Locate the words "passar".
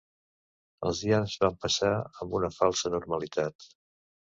1.67-1.93